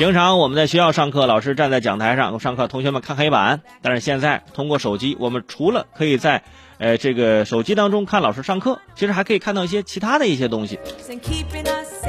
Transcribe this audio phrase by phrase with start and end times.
[0.00, 3.60] 平常我们在学校上课，老师站在讲台上上课，同学们看黑板。
[3.82, 6.42] 但是现在通过手机，我们除了可以在
[6.78, 10.78] 呃这个手机当中看老师上课，其实还可以看到一些其他的一些东西。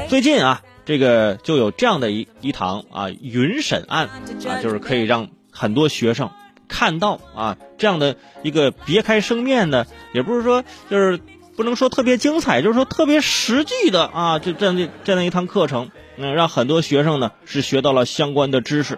[0.08, 6.30] 最近啊，这个就有这样的一一堂啊云审案啊，就是可以让很多学生
[6.70, 11.20] 看到啊这样的一个别开生面的，也不是说就是
[11.56, 15.92] 不能说特别精彩，就是说特别实际的啊，就这样的这样一堂课程。
[16.18, 18.98] 嗯，让很多学生呢是学到了相关的知识。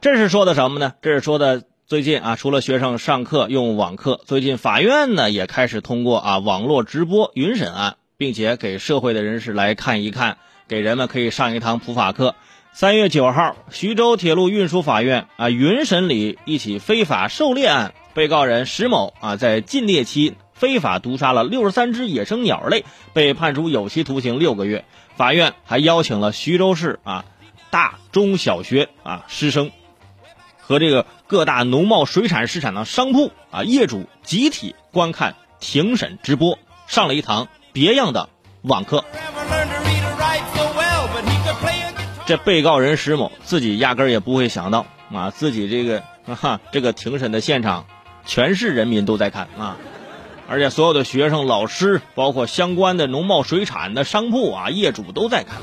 [0.00, 0.94] 这是说的什么呢？
[1.02, 12.34] 这是说的最近啊，除了学生上课用网课，最近法院呢也开始通过啊网络直播云审案，并且给社会的人士来看一看，给人们可以上一堂普法课。
[12.72, 17.92] 三月九号，徐州铁路运输法院啊云审理一起非法狩猎案。
[18.14, 24.84] 被告人石某啊，在禁猎期非法毒杀了六十三只野生鸟类，被判处有期徒刑六个月。
[25.16, 27.24] 法院还邀请了徐州市啊
[27.70, 29.70] 大中小学啊师生
[30.58, 38.28] 和这个各大农贸水产市场的商铺啊业主集体观看庭审直播，上了一堂别样的
[38.62, 39.04] 网课。
[42.28, 47.86] 这被告人石某自己压根儿也不会想到啊，自己这个啊这个庭审的现场。
[48.26, 49.78] 全市人民都在看啊，
[50.46, 55.56] 而且所有的学生、老师，包括相关的农贸水产的商铺啊，业主都在看。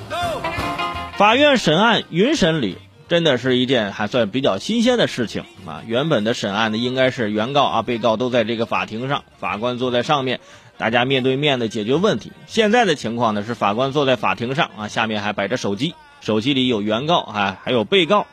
[1.18, 5.84] 法院审案云审理，真的是一件还算比较新鲜的事情啊。
[5.86, 10.40] 原本的审案呢，应该是原告啊、被告都在这个法庭上，法官坐在上面，
[10.80, 12.32] 大家面对面的解决问题。
[12.48, 15.94] 现在的情况呢，是法官坐在法庭上啊，下面还摆着手机，
[16.26, 18.26] 手机里有原告啊，还有被告。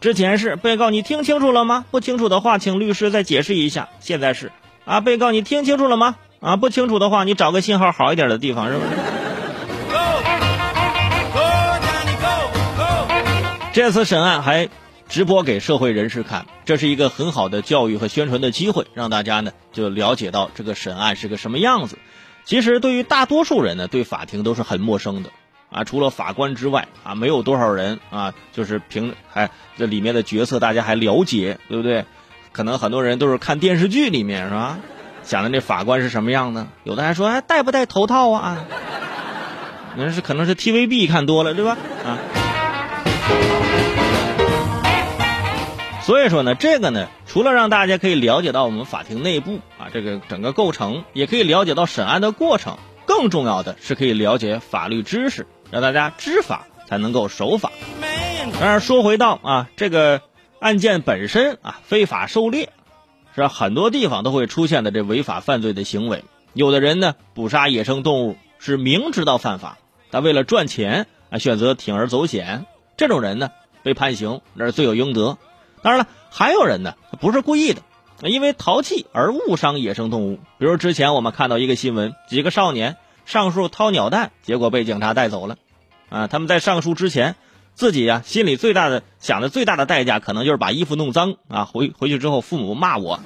[0.00, 1.84] 之前是被告，你听清楚了吗？
[1.90, 3.88] 不清楚的话，请律师再解释一下。
[3.98, 4.52] 现在是
[4.84, 6.14] 啊，被告，你听清楚了吗？
[6.38, 8.90] 啊，不清楚的话，你找个信号好一点的地方，是不是？
[13.72, 14.68] 这次审案还
[15.08, 21.98] 直播给社会人士看，这是一个很好的教育和宣传的机会，让大家呢就了解到这个审案是个什么样子。
[22.44, 25.30] 其实对于大多数人呢，对法庭都是很陌生的。
[25.70, 32.04] 啊，除了法官之外，啊，没有多少人啊，就是凭还这里面的角色，大家还了解，对不对？
[32.52, 34.78] 可能很多人都是看电视剧里面是吧？
[35.22, 36.66] 想的这法官是什么样的？
[36.82, 38.64] 有的还说，还戴不戴头套啊？
[39.96, 41.76] 那是可能是 TVB 看多了，对吧？
[42.04, 42.18] 啊。
[46.02, 55.46] 所以说呢，这个呢，除了让大家可以了解到我们法庭内部啊，这个整个构成，也可以了解到审案的过程，更重要的是可以了解法律知识。
[55.70, 57.70] 让大家知法才能够守法。
[58.58, 60.22] 当然说回到啊，这个
[60.58, 62.70] 案件本身啊，非法狩猎，
[63.34, 66.24] 是很多地方都会出现的这违法犯罪的行为。
[66.52, 69.78] 有的人呢，捕杀野生动物是明知道犯法，
[70.10, 72.66] 但为了赚钱啊，选择铤而走险。
[72.96, 73.50] 这种人呢，
[73.82, 75.38] 被判刑那是罪有应得。
[75.82, 77.82] 当然了，还有人呢，他不是故意的，
[78.22, 80.40] 因为淘气而误伤野生动物。
[80.58, 82.96] 比如之前我们看到一个新闻，几个少年。
[83.26, 85.56] 上树掏鸟蛋，结果被警察带走了，
[86.08, 86.26] 啊！
[86.26, 87.36] 他们在上树之前，
[87.74, 91.64] 自己呀心里最大的想的最大的代价，可能就是把衣服弄脏啊！
[91.64, 93.20] 回回去之后，父母骂我，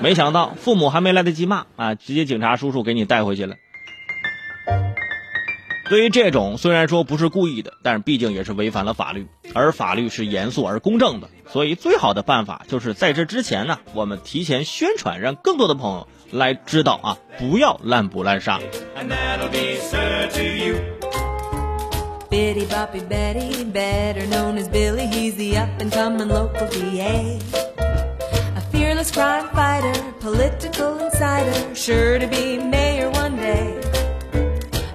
[0.00, 3.56] 没想到父母还没来得及骂啊，直接警察叔叔给你带回去了。
[5.86, 16.08] 对于这种虽然说不是故意的，但是毕竟也是违反了法律，而法律是严肃而公正的，所以最好的办法就是在这之前呢，我们提前宣传，让更多的朋友。
[16.31, 18.59] 来知道啊，不要滥捕滥杀。
[22.29, 27.39] Bitty Boppy Betty, better known as Billy, he's the up and coming local DA.
[28.55, 33.73] A fearless crime fighter, political insider, sure to be mayor one day.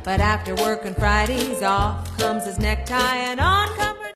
[0.05, 3.68] But after working Fridays, off comes his necktie and on comes